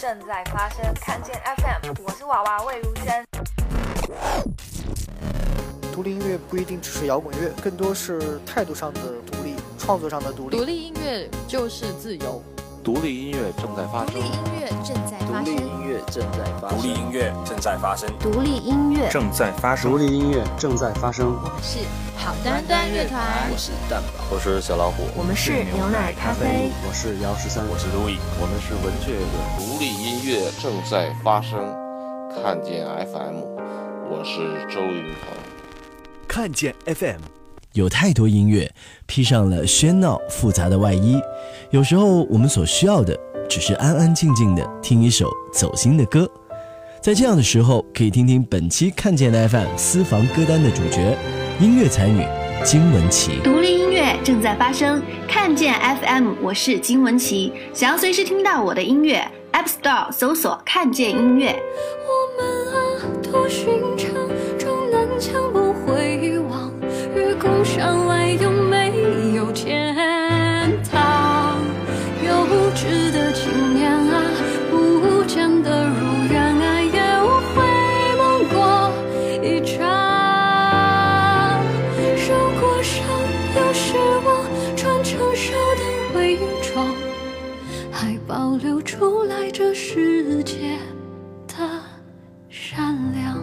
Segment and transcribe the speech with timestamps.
[0.00, 3.22] 正在发生，看见 FM，我是娃娃魏如萱。
[5.92, 9.00] 独立音乐不一定只是摇滚乐，更多是态度上的
[9.30, 10.56] 独立，创作上的独立。
[10.56, 12.42] 独立音乐就是自由。
[12.82, 14.14] 独立音乐正在发生。
[14.14, 15.44] 独立音乐正在发生。
[15.44, 16.78] 独立音乐正在发生。
[16.78, 18.18] 独立音乐正在发生。
[18.18, 19.90] 独立音乐正在发生。
[19.90, 21.26] 独立音乐正在发生。
[21.26, 21.78] 我们是
[22.16, 23.20] 好端端乐团。
[23.52, 24.24] 我是蛋宝。
[24.34, 25.04] 我是小老虎。
[25.14, 26.70] 我们是牛奶咖啡。
[26.88, 27.62] 我是姚十三。
[27.68, 28.16] 我是路易。
[28.40, 29.24] 我们是文雀乐。
[29.58, 31.58] 独立音乐正在发生。
[32.42, 33.42] 看见 FM，
[34.08, 35.36] 我是周云鹏。
[36.26, 37.20] 看见 FM，
[37.74, 38.70] 有太多音乐
[39.06, 41.20] 披上了喧闹复杂的外衣，
[41.70, 43.16] 有时候我们所需要的
[43.48, 46.28] 只是安安静静的听一首走心的歌。
[47.00, 51.16] 在这样的时候，可以听听本期看见 FM 私房歌单的主角——
[51.60, 52.26] 音乐才女
[52.64, 53.40] 金文琪。
[53.42, 57.52] 独立音乐正在发生，看见 FM，我是金文琪。
[57.72, 61.56] 想要随时听到我的音乐，App Store 搜索“看见音乐”。
[62.04, 62.76] 我们啊，
[63.32, 63.89] 都寻
[89.62, 90.78] 这世界
[91.46, 91.54] 的
[92.48, 93.38] 善良。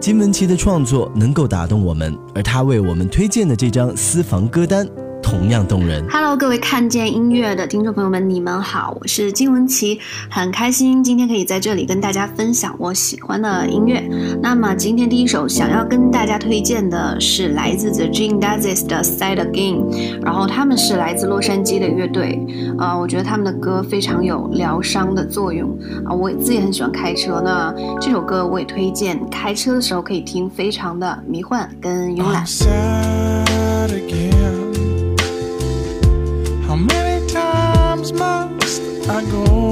[0.00, 4.84] 金玟岐的创作能够打动我们，而他为我们推荐的这张私房歌单
[5.26, 6.04] 同样动人。
[6.08, 9.98] Hello，各位看见音乐的听众朋友们，你们好，我是金文琪，
[10.30, 14.08] 很开心今天可以在这里跟大家分享我喜欢的音乐。
[14.40, 22.40] 那么今天第一首想要跟大家推荐的是来自 The Gene Dazes 的 Side Again，然后他们是来自洛杉矶的乐队，
[22.78, 32.44] 呃，我觉得他们的歌非常有疗伤的作用啊、我自己很喜欢开车，那这首歌我也推荐开车的时候可以听，非常的迷幻跟慵懒。
[39.30, 39.65] Go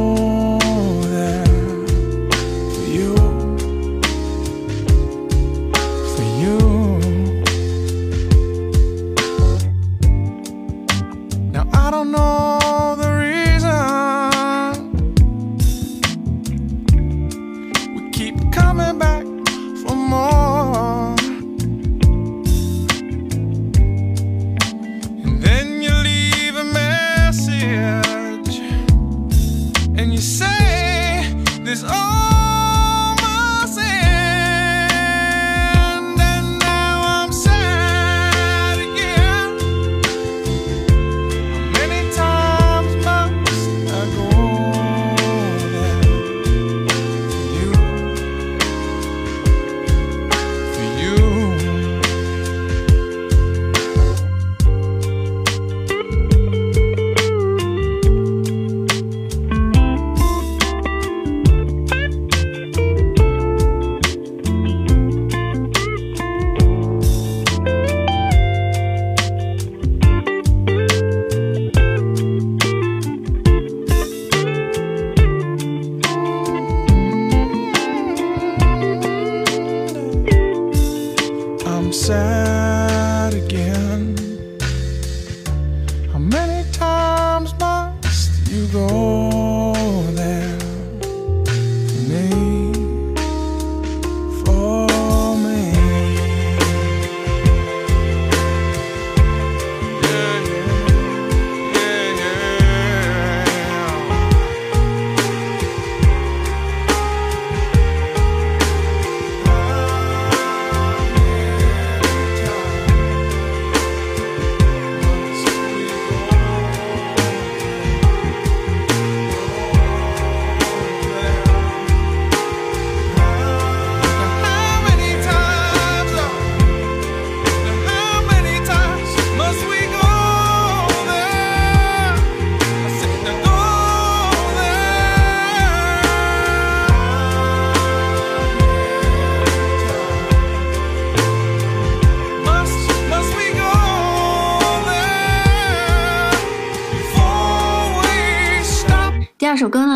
[30.45, 32.54] say this all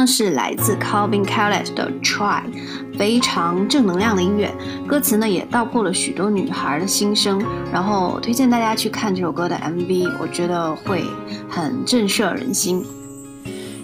[0.09, 2.43] 是来自 Calvin Callet 的《Try》，
[2.99, 4.51] 非常正能量的音乐，
[4.87, 7.39] 歌词呢也道破了许多女孩的心声。
[7.71, 11.05] 然后推荐大家去看这首歌的 MV，我觉得会
[11.49, 12.83] 很震慑人心。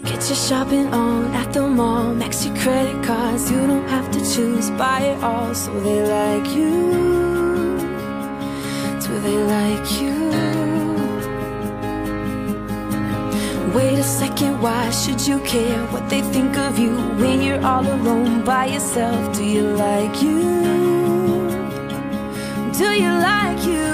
[0.05, 2.15] Get your shopping on at the mall.
[2.19, 3.51] Max your credit cards.
[3.51, 4.71] You don't have to choose.
[4.79, 7.79] Buy it all so they like you.
[9.01, 10.14] Do they like you?
[13.75, 17.85] Wait a second, why should you care what they think of you when you're all
[17.85, 19.37] alone by yourself?
[19.37, 20.43] Do you like you?
[22.79, 23.91] Do you like you?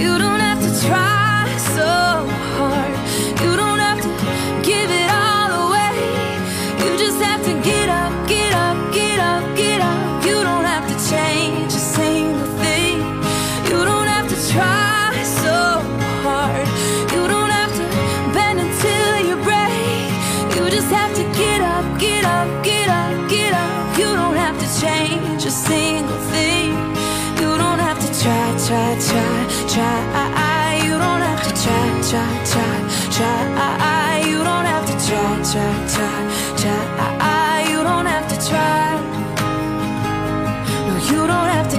[0.00, 1.92] You don't have to try so
[2.58, 2.94] hard.
[3.42, 4.10] You don't have to
[4.68, 5.94] give it all away.
[6.80, 7.75] You just have to get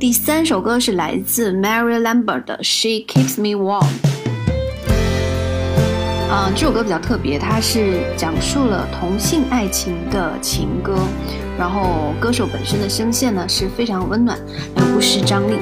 [0.00, 3.82] 第三首歌是来自 Mary Lambert 的《She Keeps Me Warm》。
[6.30, 10.96] 嗯、这首歌比较特别，它是讲述了同性爱情的情歌，
[11.58, 14.38] 然后歌手本身的声线呢是非常温暖，
[14.78, 15.56] 又不失张力。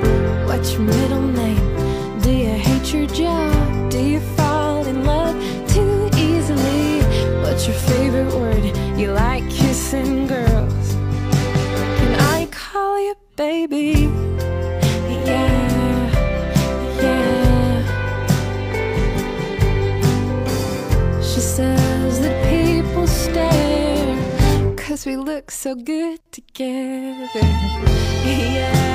[0.47, 1.59] What's your middle name?
[2.23, 3.58] Do you hate your job?
[25.29, 27.29] Look so good together.
[28.29, 28.88] Yeah,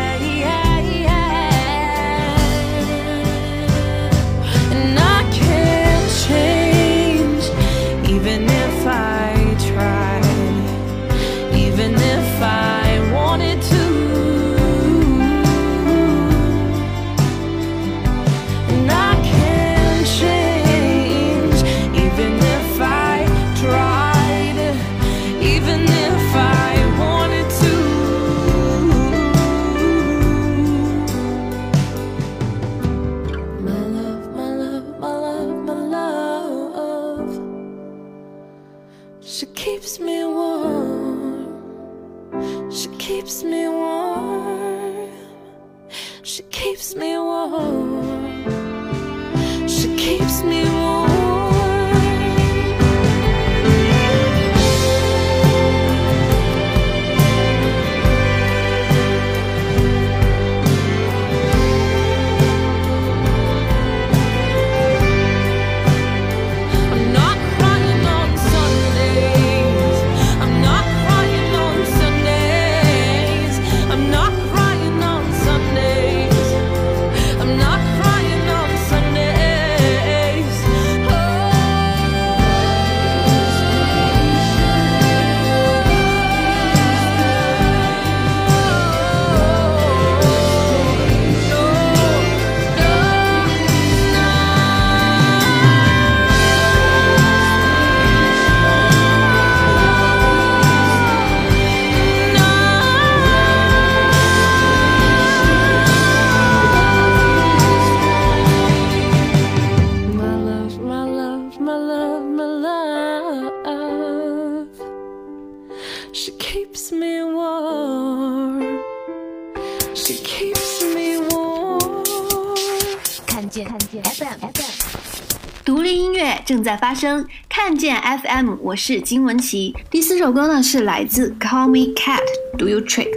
[126.64, 129.76] 在发生，看见 FM，我是金文琪。
[129.90, 133.10] 第四首歌呢是来自 Call Me Cat，Do You Trick？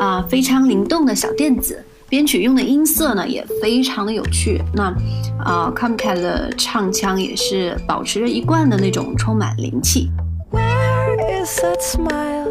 [0.00, 4.62] 啊、非常灵动的小电子，编曲用的音色呢也非常的有趣。
[4.74, 4.84] 那
[5.44, 10.10] 啊、c a l l Me Cat 的唱腔也是保持着一贯的那种充满灵气。
[10.50, 12.48] Where is that smile?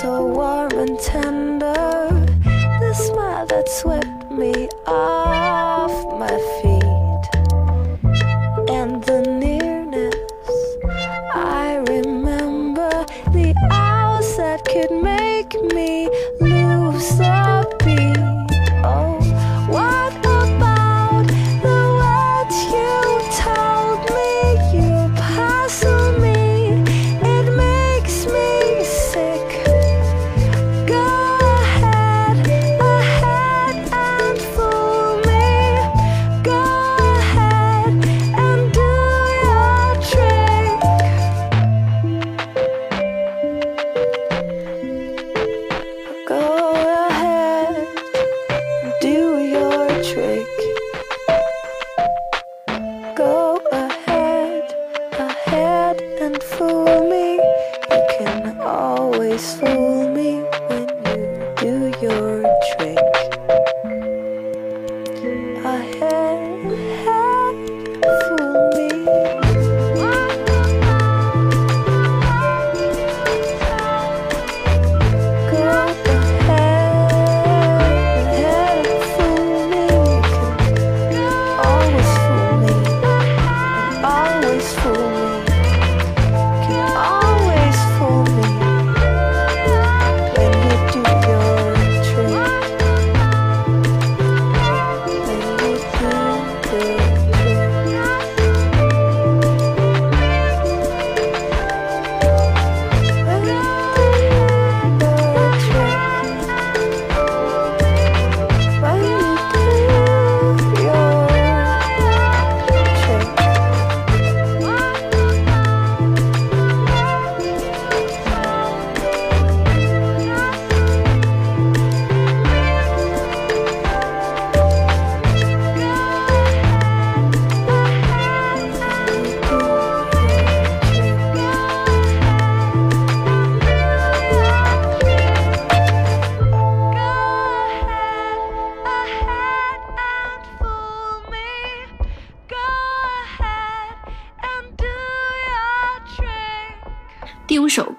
[0.00, 2.08] So warm and tender.
[2.80, 6.28] The smile that swept me off my
[6.60, 6.71] feet.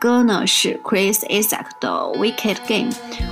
[0.04, 2.92] 歌呢是 Chris Isaak 的《Wicked Game》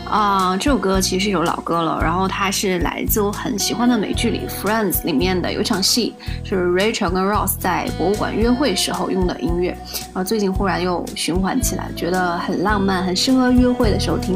[0.10, 9.72] 啊、这首歌其实是一首老歌了，然后它是来自我很喜欢的美剧里《Friends》里面的有一场戏，是 Rachel 跟 Ross 在博物馆约会时候用的音乐，
[10.14, 14.34] 然后最近忽然又循环起来，觉得很浪漫，很适合约会的时候听。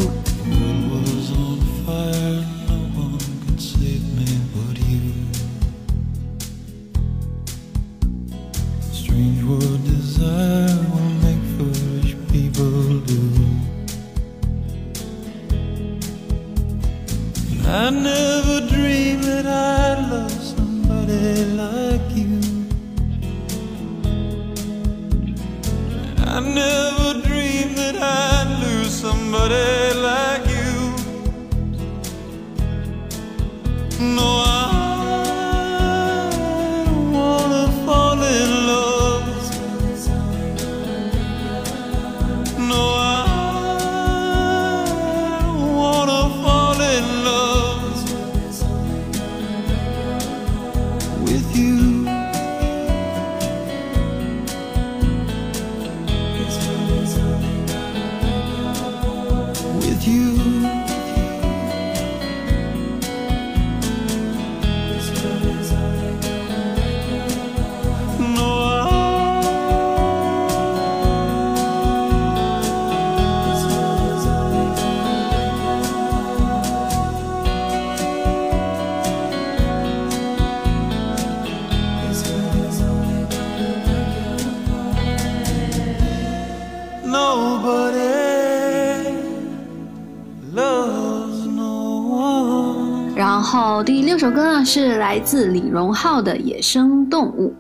[93.46, 97.54] 好第六首歌呢是来自李荣浩的《野生动物》。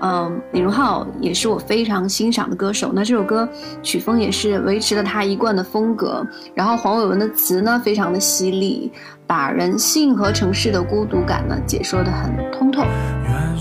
[0.00, 2.92] 嗯，李荣浩也是我非常欣赏的歌手。
[2.94, 3.48] 那这首歌
[3.82, 6.24] 曲风也是维持了他一贯的风格。
[6.54, 8.92] 然后黄伟文的词呢，非常的犀利，
[9.26, 12.84] 把人性和城市的孤独感呢解说的很通透。
[13.24, 13.58] 原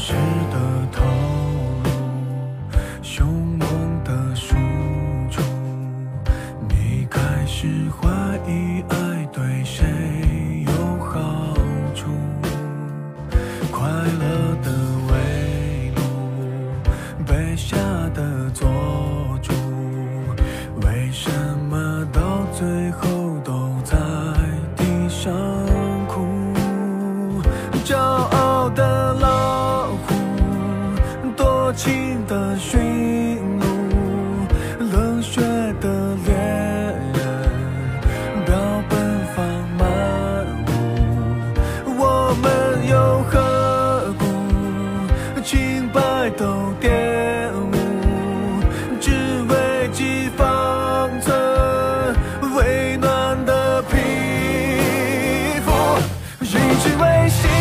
[56.95, 57.52] 为谁？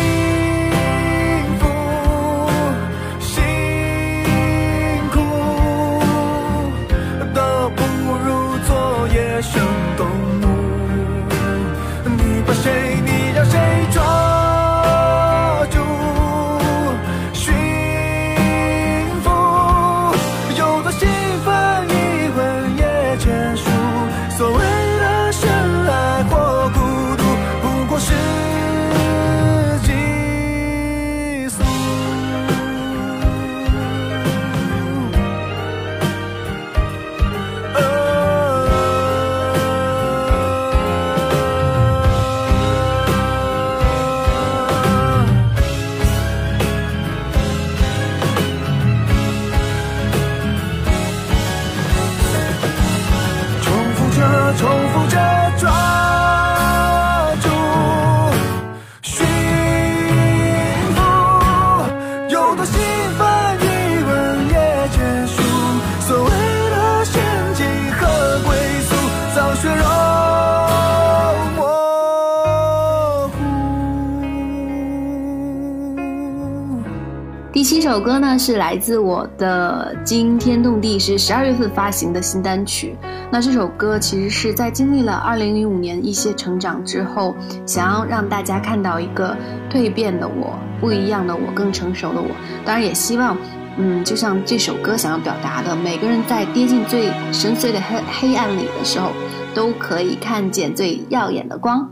[78.33, 82.95] 呢是来自我的惊天动地，是十二月份发行的新单曲。
[83.31, 89.37] 那这首歌其实是在经历了二零零五年一些成长之后，想要让大家看到一个
[89.71, 92.27] 蜕变的我，不一样的我，更成熟的我。
[92.65, 93.37] 当然也希望，
[93.77, 99.11] 嗯，就像这首歌想要表达的，每个人在跌进最深邃的黑黑暗里的时候，
[99.53, 101.87] 都可以看见最耀眼的光。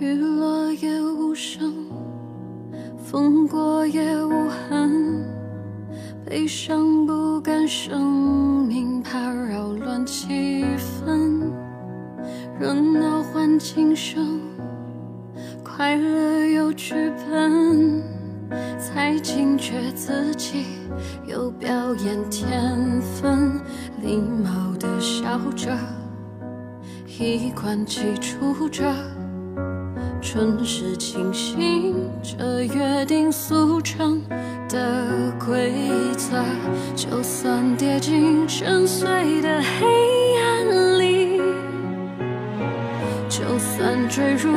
[0.00, 1.72] 雨落也无声，
[2.98, 5.24] 风过也无痕，
[6.34, 11.48] 悲伤不甘生命怕扰乱气氛，
[12.58, 14.40] 热闹换轻声，
[15.62, 16.92] 快乐有剧
[17.30, 18.02] 本，
[18.80, 20.64] 才惊觉自己
[21.24, 23.60] 有表演天分，
[24.02, 25.70] 礼貌的笑着，
[27.06, 28.92] 一贯记住着。
[30.24, 34.22] 准时清醒，这约定俗成
[34.70, 35.70] 的规
[36.16, 36.42] 则。
[36.96, 39.86] 就算跌进深邃的黑
[40.40, 41.42] 暗里，
[43.28, 44.50] 就算坠入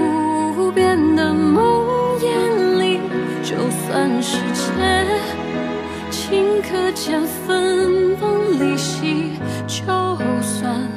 [0.58, 1.86] 无边的梦
[2.18, 3.02] 魇里，
[3.44, 5.06] 就算世界
[6.10, 9.34] 顷刻间分崩离析，
[9.68, 9.84] 就
[10.42, 10.90] 算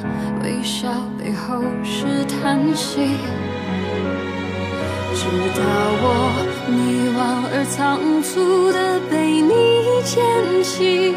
[0.45, 3.17] 微笑背后是叹息。
[5.21, 5.61] 直到
[6.03, 6.07] 我
[6.67, 7.21] 迷惘
[7.53, 9.53] 而仓促的被你
[10.03, 10.17] 捡
[10.65, 11.13] 起，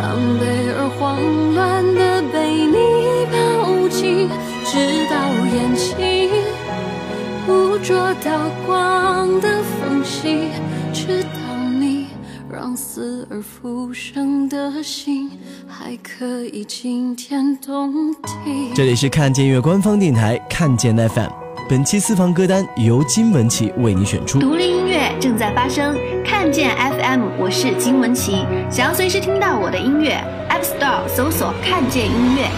[0.00, 0.42] 狼狈
[0.72, 1.20] 而慌
[1.54, 2.76] 乱的被你
[3.30, 4.26] 抱紧，
[4.64, 5.14] 直到
[5.52, 6.30] 眼睛
[7.46, 7.94] 捕捉
[8.24, 10.48] 到光的缝隙，
[10.94, 11.38] 直到
[11.78, 12.06] 你
[12.50, 15.30] 让死而复生的心
[15.68, 18.72] 还可以惊天动地。
[18.74, 21.30] 这里是看见音乐官方电台看见 FM，
[21.68, 24.38] 本期私房歌单由金文琪为你选出。
[24.38, 28.46] 独立音乐正在发生，看见 FM，我是金文琪。
[28.70, 30.16] 想要随时听到我的音乐
[30.48, 32.48] ，App Store 搜索“看见音乐”。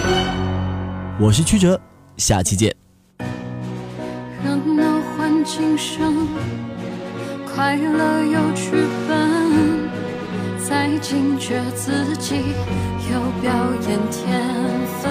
[1.18, 1.80] 我是曲哲，
[2.18, 2.72] 下期见。
[4.44, 6.28] 热闹换轻声，
[7.52, 8.70] 快乐有剧
[9.08, 9.90] 本，
[10.64, 12.36] 才惊觉自己
[13.10, 13.52] 有表
[13.88, 14.40] 演天
[15.02, 15.10] 分，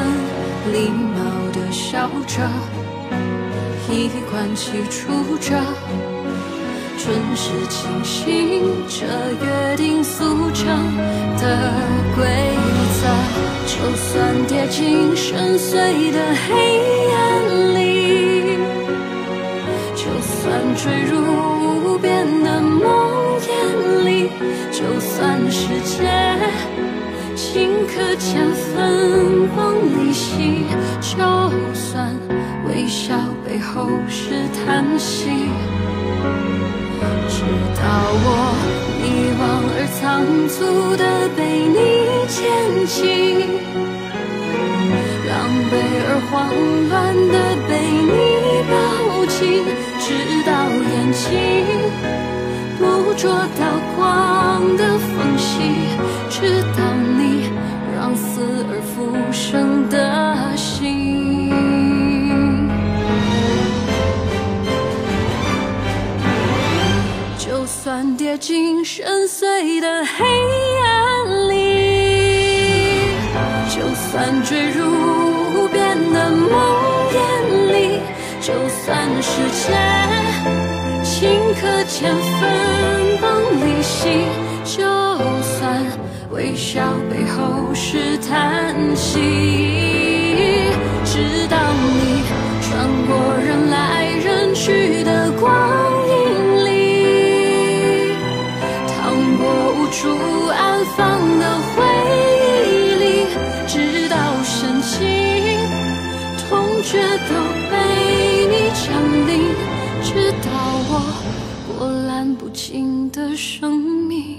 [0.71, 2.49] 礼貌的笑着，
[3.91, 5.49] 衣冠齐出着，
[6.97, 9.05] 准时清醒，这
[9.43, 10.95] 约定俗成
[11.37, 11.73] 的
[12.15, 12.25] 规
[13.01, 13.07] 则。
[13.65, 16.51] 就算跌进深邃的黑
[17.11, 18.57] 暗里，
[19.95, 21.11] 就算坠入
[21.93, 24.29] 无边的梦魇里，
[24.71, 26.07] 就算世界
[27.35, 29.57] 顷刻间分崩
[30.05, 30.58] 离析，
[33.73, 35.29] 后是叹息。
[37.29, 37.35] 直
[37.77, 37.81] 到
[38.25, 38.27] 我
[38.99, 39.03] 迷
[39.37, 40.01] 惘而仓
[40.49, 40.57] 促
[40.97, 41.03] 地
[41.37, 41.77] 被你
[42.27, 42.37] 牵
[42.87, 42.97] 起，
[45.27, 45.31] 狼
[45.69, 45.71] 狈
[46.07, 46.33] 而慌
[46.89, 46.93] 乱
[47.29, 47.35] 地
[47.67, 47.71] 被
[48.09, 48.11] 你
[48.71, 48.73] 抱
[49.27, 49.37] 紧，
[49.99, 50.07] 直
[50.45, 50.49] 到
[50.89, 51.23] 眼睛
[52.79, 52.81] 捕
[53.15, 53.23] 捉
[53.59, 53.61] 到
[53.95, 53.97] 光
[54.77, 55.47] 的缝隙，
[67.89, 70.23] 算跌进深邃的黑
[70.85, 71.55] 暗里，
[73.67, 76.51] 就算坠入无边的梦
[77.09, 77.17] 魇
[77.71, 77.99] 里，
[78.41, 79.73] 就算世界
[81.03, 81.25] 顷
[81.59, 83.27] 刻间分崩
[83.59, 84.07] 离析，
[84.63, 84.85] 就
[85.41, 85.83] 算
[86.29, 89.19] 微笑背后是叹息，
[91.03, 92.21] 直到你
[92.61, 95.88] 穿过人来人去的光
[99.91, 100.07] 处
[100.47, 101.83] 安放的回
[102.63, 103.25] 忆里，
[103.67, 104.97] 直到深情
[106.37, 107.33] 痛觉都
[107.69, 107.73] 被
[108.47, 108.87] 你降
[109.27, 109.31] 临，
[110.03, 110.47] 直到
[110.89, 110.91] 我
[111.67, 114.37] 波澜不惊的生命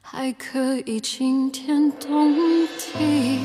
[0.00, 2.34] 还可以惊天动
[2.76, 3.40] 地。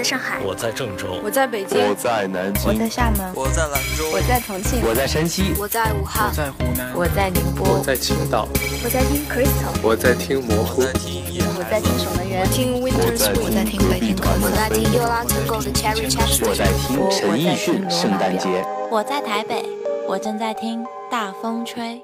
[0.00, 8.48] 在上海，我在郑州，我在北京，我在南京，我在厦门，我在兰州，我在重庆，我在山西，我在武汉，我在湖南，我在宁波，我在青岛，
[8.82, 18.48] 我在听 Crystal，我在听模糊，我在听夜我在听守门员，听 Winter Spring，我在听北京团我在听 Yola Tango 的 Cherry Chapter，我在听陈奕迅《圣诞节》，
[18.90, 19.62] 我在台北，
[20.08, 22.00] 我正在听大风吹。